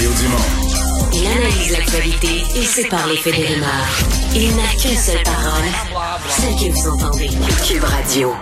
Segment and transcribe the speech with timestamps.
[0.00, 1.12] Mario Dumont.
[1.12, 3.98] Il analyse l'actualité et sépare les faits des rumeurs.
[4.34, 7.28] Il n'a qu'une seule parole, celle que vous entendez.
[7.68, 8.32] Cube Radio.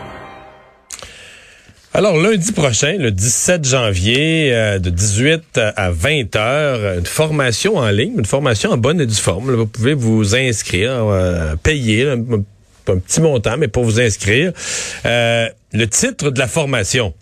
[1.94, 7.90] Alors, lundi prochain, le 17 janvier, euh, de 18 à 20 heures, une formation en
[7.90, 9.50] ligne, une formation en bonne et due forme.
[9.50, 14.00] Là, vous pouvez vous inscrire, euh, payer là, un, un petit montant, mais pour vous
[14.00, 14.52] inscrire.
[15.04, 17.14] Euh, le titre de la formation,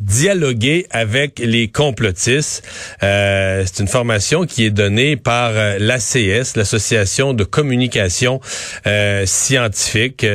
[0.00, 2.62] dialoguer avec les complotistes.
[3.02, 8.40] Euh, c'est une formation qui est donnée par euh, l'ACS, l'Association de communication
[8.86, 10.26] euh, scientifique,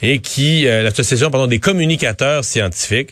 [0.00, 3.10] et qui, euh, l'association, pardon, des communicateurs scientifiques.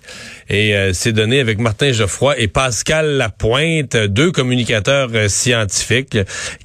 [0.51, 6.19] Et euh, c'est donné avec Martin Geoffroy et Pascal Lapointe, deux communicateurs scientifiques,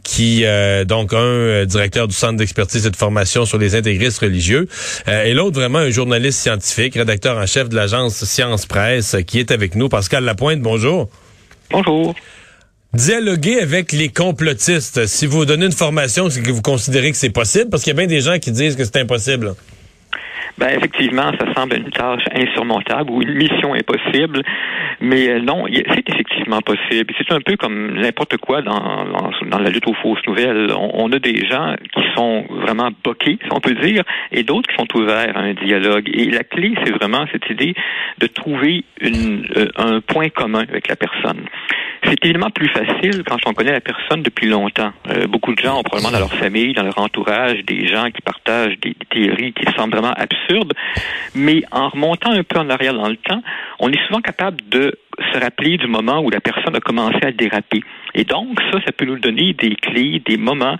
[0.04, 0.44] qui,
[0.88, 4.68] donc, un directeur du Centre d'expertise et de formation sur les intégristes religieux,
[5.08, 9.52] et l'autre vraiment un journaliste scientifique, rédacteur en chef de l'agence Science Presse, qui est
[9.52, 9.88] avec nous.
[9.88, 11.10] Pascal Lapointe, bonjour.
[11.70, 12.16] Bonjour.
[12.94, 15.06] Dialoguer avec les complotistes.
[15.06, 17.96] Si vous donnez une formation, c'est que vous considérez que c'est possible, parce qu'il y
[17.96, 19.54] a bien des gens qui disent que c'est impossible.
[20.58, 24.42] Ben effectivement, ça semble une tâche insurmontable ou une mission impossible,
[25.02, 27.14] mais euh, non, c'est effectivement possible.
[27.18, 29.06] C'est un peu comme n'importe quoi dans,
[29.50, 30.72] dans, la lutte aux fausses nouvelles.
[30.78, 34.76] On, a des gens qui sont vraiment boqués, si on peut dire, et d'autres qui
[34.78, 36.10] sont ouverts à un dialogue.
[36.14, 37.76] Et la clé, c'est vraiment cette idée
[38.20, 41.42] de trouver une, euh, un point commun avec la personne.
[42.06, 44.92] C'est évidemment plus facile quand on connaît la personne depuis longtemps.
[45.10, 48.22] Euh, beaucoup de gens ont probablement dans leur famille, dans leur entourage, des gens qui
[48.22, 50.74] partagent des, théories qui semblent vraiment absurdes.
[51.34, 53.42] Mais en remontant un peu en arrière dans le temps,
[53.80, 54.98] on est souvent capable de
[55.34, 57.82] se rappeler du moment où la personne a commencé à déraper.
[58.14, 60.78] Et donc, ça, ça peut nous donner des clés, des moments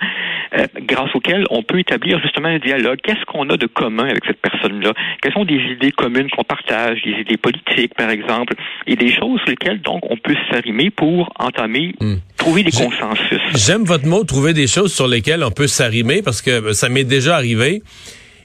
[0.58, 3.00] euh, grâce auxquels on peut établir justement un dialogue.
[3.04, 4.94] Qu'est-ce qu'on a de commun avec cette personne-là?
[5.22, 8.54] Quelles sont des idées communes qu'on partage, des idées politiques, par exemple,
[8.88, 12.16] et des choses sur lesquelles, donc, on peut s'arrimer pour entamer, hmm.
[12.38, 13.42] trouver des consensus.
[13.54, 17.04] J'aime votre mot, trouver des choses sur lesquelles on peut s'arrimer, parce que ça m'est
[17.04, 17.82] déjà arrivé.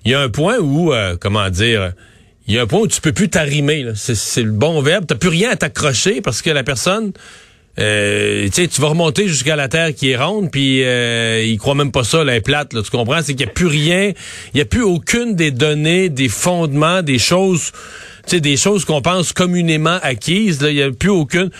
[0.05, 1.93] Il y a un point où, euh, comment dire,
[2.51, 3.87] il y a un point où tu peux plus t'arrimer.
[3.95, 5.05] C'est le bon verbe.
[5.07, 7.13] T'as plus rien à t'accrocher parce que la personne,
[7.79, 11.93] euh, tu vas remonter jusqu'à la terre qui est ronde, puis euh, il croit même
[11.93, 12.73] pas ça, elle est plate.
[12.73, 13.23] Là, tu comprends?
[13.23, 14.13] C'est qu'il n'y a plus rien,
[14.53, 17.71] il n'y a plus aucune des données, des fondements, des choses,
[18.27, 20.59] tu sais, des choses qu'on pense communément acquises.
[20.61, 21.51] Il n'y a plus aucune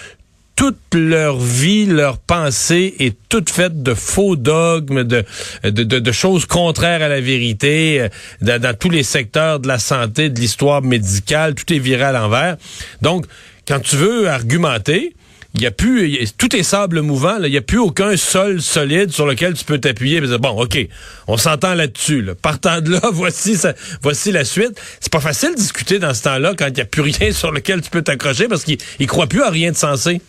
[0.61, 5.25] toute leur vie, leur pensée est toute faite de faux dogmes, de,
[5.65, 8.11] de, de, choses contraires à la vérité,
[8.43, 12.13] euh, dans, tous les secteurs de la santé, de l'histoire médicale, tout est viré à
[12.13, 12.59] l'envers.
[13.01, 13.25] Donc,
[13.67, 15.15] quand tu veux argumenter,
[15.55, 18.17] il y a plus y a, tout est sable mouvant il y a plus aucun
[18.17, 20.79] sol solide sur lequel tu peux t'appuyer bon OK
[21.27, 22.35] on s'entend là-dessus là.
[22.37, 23.57] partant de là voici
[24.01, 26.85] voici la suite c'est pas facile de discuter dans ce temps-là quand il y a
[26.85, 30.21] plus rien sur lequel tu peux t'accrocher parce qu'il croit plus à rien de sensé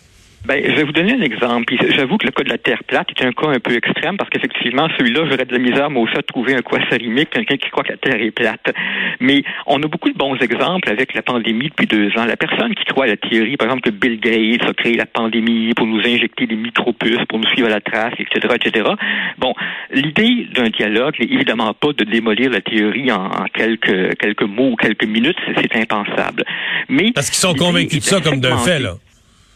[0.46, 1.74] ben, je vais vous donner un exemple.
[1.96, 4.29] J'avoue que le cas de la Terre plate est un cas un peu extrême parce
[4.31, 7.84] qu'effectivement, celui-là, j'aurais de la misère, moi aussi, à trouver un quasarimique, quelqu'un qui croit
[7.84, 8.74] que la Terre est plate.
[9.19, 12.25] Mais on a beaucoup de bons exemples avec la pandémie depuis deux ans.
[12.25, 15.06] La personne qui croit à la théorie, par exemple, que Bill Gates a créé la
[15.06, 18.90] pandémie pour nous injecter des micropuces, pour nous suivre à la trace, etc., etc.
[19.38, 19.53] Bon,
[19.91, 24.72] l'idée d'un dialogue n'est évidemment pas de démolir la théorie en, en quelques, quelques mots
[24.72, 25.38] ou quelques minutes.
[25.56, 26.44] C'est impensable.
[26.90, 27.12] Mais.
[27.13, 28.96] Parce qu'ils sont convaincus de ça comme d'un fait, là.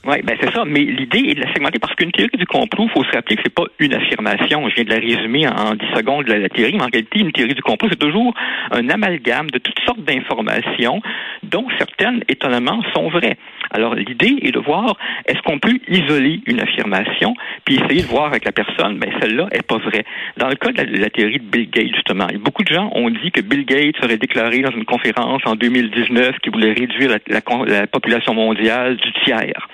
[0.07, 0.63] Oui, ben c'est ça.
[0.65, 3.37] Mais l'idée est de la segmenter parce qu'une théorie du complot, il faut se rappeler
[3.37, 4.69] que c'est pas une affirmation.
[4.69, 7.31] Je viens de la résumer en 10 secondes la, la théorie, mais en réalité, une
[7.31, 8.33] théorie du complot, c'est toujours
[8.71, 11.01] un amalgame de toutes sortes d'informations,
[11.41, 13.37] dont certaines, étonnamment, sont vraies.
[13.71, 14.95] Alors, l'idée est de voir
[15.27, 17.33] est-ce qu'on peut isoler une affirmation,
[17.65, 20.05] puis essayer de voir avec la personne, ben celle-là est pas vraie.
[20.37, 23.31] Dans le cas de la, théorie de Bill Gates, justement, beaucoup de gens ont dit
[23.31, 27.65] que Bill Gates aurait déclaré dans une conférence en 2019 qu'il voulait réduire la, la,
[27.65, 29.67] la population mondiale du tiers.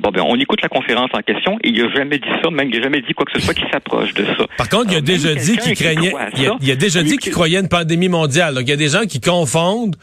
[0.00, 2.68] Bon, ben, on écoute la conférence en question et il n'a jamais dit ça, même
[2.70, 4.46] il n'a jamais dit quoi que ce soit qui s'approche de ça.
[4.56, 7.32] Par contre, il a déjà dit qu'il craignait, il a, il a, déjà dit qu'il
[7.32, 8.54] croyait une pandémie mondiale.
[8.54, 9.96] Donc, il y a des gens qui confondent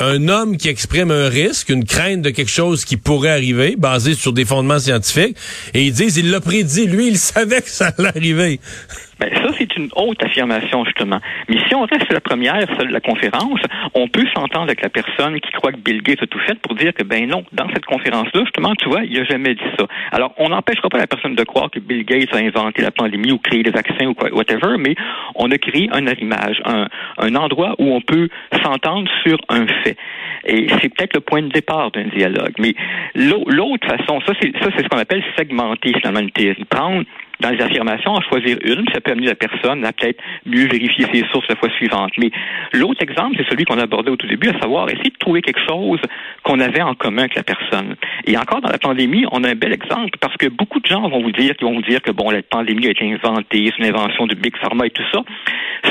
[0.00, 4.14] un homme qui exprime un risque, une crainte de quelque chose qui pourrait arriver, basé
[4.14, 5.36] sur des fondements scientifiques,
[5.74, 8.60] et ils disent, il l'a prédit, lui, il savait que ça allait arriver.
[9.18, 11.18] Ben, ça, c'est une haute affirmation, justement.
[11.48, 13.60] Mais si on reste la première, celle de la conférence,
[13.94, 16.74] on peut s'entendre avec la personne qui croit que Bill Gates a tout fait pour
[16.74, 19.86] dire que, ben non, dans cette conférence-là, justement, tu vois, il a jamais dit ça.
[20.12, 23.32] Alors, on n'empêchera pas la personne de croire que Bill Gates a inventé la pandémie
[23.32, 24.94] ou créé des vaccins ou quoi, whatever, mais
[25.34, 26.86] on a créé un arrimage, un,
[27.18, 28.28] un endroit où on peut
[28.62, 29.96] s'entendre sur un fait.
[30.44, 32.54] Et c'est peut-être le point de départ d'un dialogue.
[32.58, 32.74] Mais
[33.14, 36.64] l'autre façon, ça, c'est, ça, c'est ce qu'on appelle segmenter, finalement, une théorie.
[36.64, 37.04] Prendre
[37.40, 41.06] dans les affirmations, en choisir une, ça peut amener la personne à peut-être mieux vérifier
[41.12, 42.12] ses sources la fois suivante.
[42.18, 42.30] Mais
[42.72, 45.60] l'autre exemple, c'est celui qu'on abordait au tout début, à savoir essayer de trouver quelque
[45.68, 46.00] chose
[46.42, 47.96] qu'on avait en commun avec la personne.
[48.26, 51.08] Et encore dans la pandémie, on a un bel exemple parce que beaucoup de gens
[51.08, 53.78] vont vous dire, qui vont vous dire que bon, la pandémie a été inventée, c'est
[53.78, 55.22] une invention du Big Pharma et tout ça.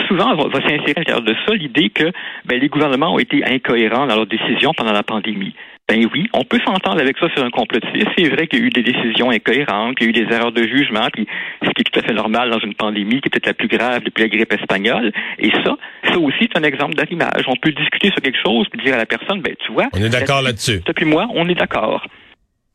[0.07, 2.11] Souvent, va, va s'insérer à l'intérieur de ça l'idée que
[2.45, 5.53] ben, les gouvernements ont été incohérents dans leurs décisions pendant la pandémie.
[5.89, 8.09] Ben oui, on peut s'entendre avec ça sur un complotiste.
[8.17, 10.51] C'est vrai qu'il y a eu des décisions incohérentes, qu'il y a eu des erreurs
[10.51, 11.25] de jugement, puis
[11.63, 14.03] ce qui est tout à fait normal dans une pandémie qui était la plus grave
[14.03, 15.13] depuis la grippe espagnole.
[15.39, 15.77] Et ça,
[16.09, 17.45] ça aussi, c'est un exemple d'arrimage.
[17.47, 19.87] On peut discuter sur quelque chose puis dire à la personne, ben tu vois.
[19.93, 20.81] On est d'accord là-dessus.
[20.85, 22.05] Depuis moi, on est d'accord.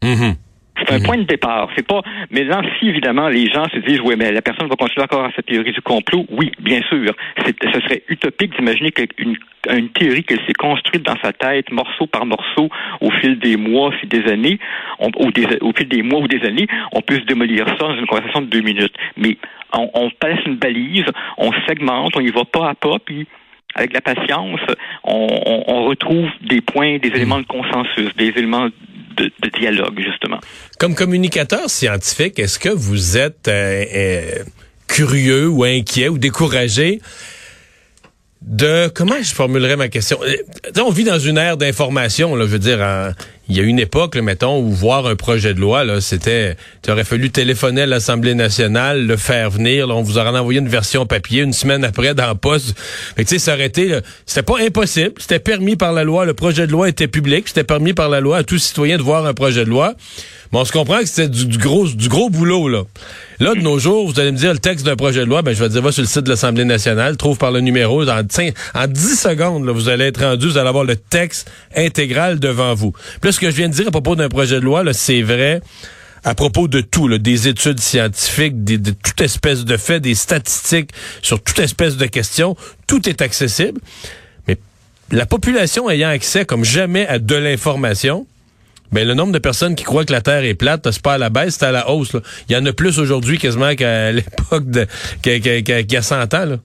[0.03, 0.35] Mm-hmm.
[0.79, 1.69] C'est un point de départ.
[1.77, 2.03] C'est pas.
[2.31, 5.25] Mais là, si évidemment les gens se disent, oui, mais la personne va continuer encore
[5.25, 7.13] à cette théorie du complot, oui, bien sûr.
[7.39, 9.37] Ce serait utopique d'imaginer qu'une
[9.71, 12.69] une théorie qu'elle s'est construite dans sa tête, morceau par morceau,
[13.01, 14.59] au fil des mois, si des années,
[14.99, 17.97] on, des, au fil des mois ou des années, on peut se démolir ça dans
[17.97, 18.95] une conversation de deux minutes.
[19.17, 19.37] Mais
[19.73, 21.05] on, on passe une balise,
[21.39, 23.27] on segmente, on y va pas à pas, puis
[23.75, 24.61] avec la patience,
[25.05, 28.69] on, on, on retrouve des points, des éléments de consensus, des éléments
[29.17, 30.39] de, dialogue, justement.
[30.79, 34.45] Comme communicateur scientifique, est-ce que vous êtes euh, euh,
[34.87, 37.01] curieux ou inquiet ou découragé
[38.41, 40.19] de comment je formulerais ma question?
[40.23, 43.15] Euh, On vit dans une ère d'information, là, je veux dire,
[43.49, 46.57] il y a une époque, là, mettons, où voir un projet de loi, là, c'était,
[46.83, 50.69] tu aurais fallu téléphoner à l'Assemblée nationale, le faire venir, on vous aurait envoyé une
[50.69, 52.75] version papier une semaine après dans le poste.
[53.17, 53.73] tu sais, ça aurait
[54.27, 57.65] c'était pas impossible, c'était permis par la loi, le projet de loi était public, c'était
[57.65, 59.95] permis par la loi à tout citoyen de voir un projet de loi.
[60.53, 62.83] Bon, on se comprend que c'était du, gros, du gros boulot, là.
[63.41, 65.55] Là, de nos jours, vous allez me dire le texte d'un projet de loi, ben,
[65.55, 68.21] je vais dire, va sur le site de l'Assemblée nationale, trouve par le numéro, en,
[68.21, 72.93] en 10 secondes, vous allez être rendu, vous allez avoir le texte intégral devant vous.
[73.33, 75.61] Ce que je viens de dire à propos d'un projet de loi, c'est vrai
[76.25, 80.91] à propos de tout, des études scientifiques, de toute espèce de faits, des statistiques
[81.21, 82.57] sur toute espèce de questions,
[82.87, 83.81] tout est accessible.
[84.47, 84.57] Mais
[85.11, 88.27] la population ayant accès comme jamais à de l'information,
[88.93, 91.19] ben le nombre de personnes qui croient que la Terre est plate, c'est pas à
[91.19, 92.15] la baisse, c'est à la hausse.
[92.49, 94.87] Il y en a plus aujourd'hui quasiment qu'à l'époque de
[95.23, 96.59] qu'il y a 100 ans.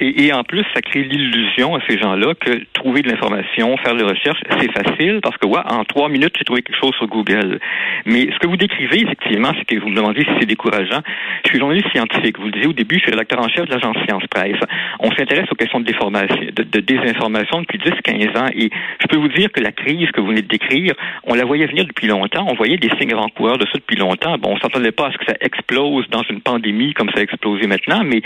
[0.00, 3.94] Et, et, en plus, ça crée l'illusion à ces gens-là que trouver de l'information, faire
[3.94, 7.06] des recherches, c'est facile parce que, ouais, en trois minutes, j'ai trouvé quelque chose sur
[7.06, 7.60] Google.
[8.06, 11.00] Mais ce que vous décrivez, effectivement, c'est que vous me demandez si c'est décourageant.
[11.44, 12.38] Je suis journaliste scientifique.
[12.38, 14.60] Vous le disiez au début, je suis rédacteur en chef de l'agence Science Presse.
[15.00, 18.48] On s'intéresse aux questions de, déformation, de, de désinformation depuis 10-15 ans.
[18.54, 18.70] Et
[19.00, 20.94] je peux vous dire que la crise que vous venez de décrire,
[21.24, 22.46] on la voyait venir depuis longtemps.
[22.48, 24.38] On voyait des signes avant-coureurs de ça depuis longtemps.
[24.38, 27.22] Bon, on s'attendait pas à ce que ça explose dans une pandémie comme ça a
[27.22, 28.22] explosé maintenant, mais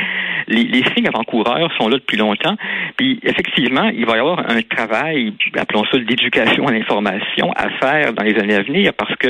[0.49, 2.56] les, les signes avant-coureurs sont là depuis longtemps.
[2.96, 8.12] Puis effectivement, il va y avoir un travail, appelons ça d'éducation à l'information, à faire
[8.12, 9.29] dans les années à venir parce que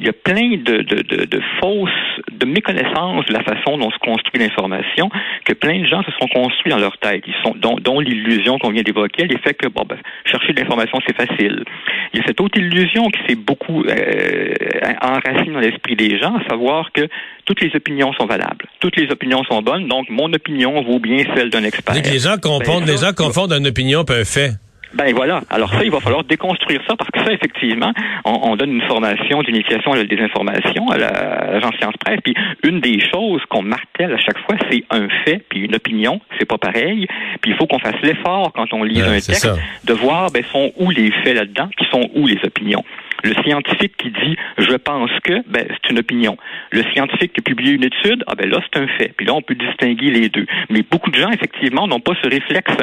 [0.00, 1.90] il y a plein de, de, de, de fausses,
[2.32, 5.10] de méconnaissances de la façon dont se construit l'information
[5.44, 7.24] que plein de gens se sont construits dans leur tête.
[7.26, 10.98] Ils sont, dont, dont l'illusion qu'on vient d'évoquer, l'effet que bon, ben, chercher de l'information
[11.06, 11.64] c'est facile.
[12.12, 14.54] Il y a cette autre illusion qui s'est beaucoup euh,
[15.02, 17.08] enracinée dans l'esprit des gens, à savoir que
[17.44, 21.24] toutes les opinions sont valables, toutes les opinions sont bonnes, donc mon opinion vaut bien
[21.34, 21.94] celle d'un expert.
[21.94, 24.52] Les gens confondent, ben, les gens confondent une opinion et un fait.
[24.94, 25.40] Ben voilà.
[25.50, 27.92] Alors ça, il va falloir déconstruire ça parce que ça, effectivement,
[28.24, 32.20] on, donne une formation d'initiation à la désinformation à l'agence Science Presse.
[32.22, 36.20] Puis une des choses qu'on martèle à chaque fois, c'est un fait puis une opinion.
[36.38, 37.08] C'est pas pareil.
[37.40, 39.48] Puis il faut qu'on fasse l'effort quand on lit un texte
[39.84, 42.84] de voir ben sont où les faits là-dedans, qui sont où les opinions.
[43.22, 46.36] Le scientifique qui dit je pense que, ben, c'est une opinion.
[46.72, 49.12] Le scientifique qui publie une étude, ah ben là, c'est un fait.
[49.16, 50.46] Puis là, on peut distinguer les deux.
[50.70, 52.76] Mais beaucoup de gens, effectivement, n'ont pas ce réflexe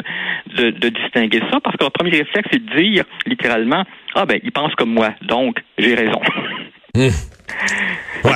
[0.56, 3.84] de, de distinguer ça parce que leur premier réflexe, c'est de dire littéralement
[4.14, 6.20] Ah ben, il pense comme moi, donc j'ai raison.
[6.94, 7.08] Mmh.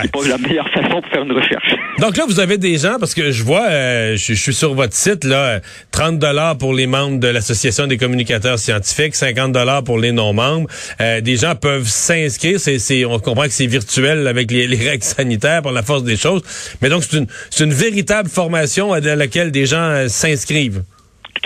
[0.02, 1.75] C'est pas la meilleure façon pour faire une recherche.
[1.98, 4.94] Donc là, vous avez des gens, parce que je vois, euh, je, suis sur votre
[4.94, 5.60] site, là,
[5.92, 10.68] 30 dollars pour les membres de l'Association des communicateurs scientifiques, 50 dollars pour les non-membres.
[11.00, 15.62] Euh, des gens peuvent s'inscrire, c'est, on comprend que c'est virtuel avec les, règles sanitaires
[15.62, 16.42] pour la force des choses.
[16.82, 20.82] Mais donc, c'est une, c'est une véritable formation à laquelle des gens euh, s'inscrivent.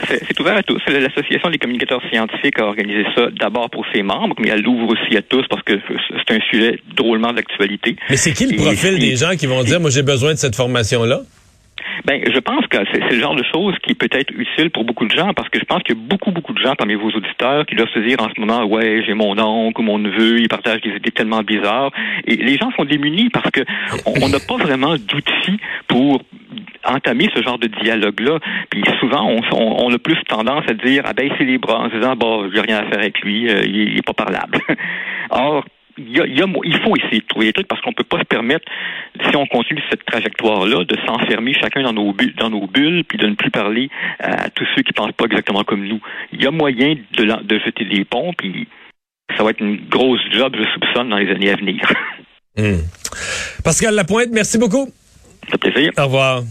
[0.08, 0.80] C'est ouvert à tous.
[0.88, 5.16] L'Association des communicateurs scientifiques a organisé ça d'abord pour ses membres, mais elle l'ouvre aussi
[5.16, 5.74] à tous parce que
[6.28, 7.96] c'est un sujet drôlement d'actualité.
[8.08, 10.56] Mais c'est qui le profil des gens qui vont dire, moi j'ai besoin de cette
[10.56, 11.20] formation-là?
[12.04, 15.06] Ben, je pense que c'est le genre de choses qui peut être utile pour beaucoup
[15.06, 17.10] de gens parce que je pense qu'il y a beaucoup, beaucoup de gens parmi vos
[17.10, 20.40] auditeurs qui doivent se dire en ce moment, ouais, j'ai mon oncle ou mon neveu,
[20.40, 21.92] il partage des idées tellement bizarres.
[22.26, 23.60] Et les gens sont démunis parce que
[24.06, 26.22] on n'a pas vraiment d'outils pour
[26.84, 28.38] entamer ce genre de dialogue-là.
[28.70, 31.96] Puis souvent, on, on, a plus tendance à dire, ben, c'est les bras, en se
[31.96, 34.58] disant, bon, j'ai rien à faire avec lui, euh, il, il est pas parlable.
[35.30, 35.64] Or,
[35.98, 38.24] il, y a, il, faut essayer de trouver des trucs parce qu'on peut pas se
[38.24, 38.64] permettre,
[39.28, 43.18] si on continue cette trajectoire-là, de s'enfermer chacun dans nos, bulles, dans nos bulles puis
[43.18, 46.00] de ne plus parler à tous ceux qui pensent pas exactement comme nous.
[46.32, 48.66] Il y a moyen de, de jeter des ponts, puis
[49.36, 51.80] ça va être une grosse job, je soupçonne, dans les années à venir.
[52.56, 52.82] Hmm.
[53.62, 54.88] Pascal Lapointe, merci beaucoup.
[55.48, 55.92] Ça plaisir.
[55.96, 56.42] Au revoir.